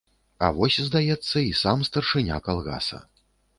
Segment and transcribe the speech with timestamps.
[0.45, 3.05] А вось, здаецца, і сам старшыня калгаса.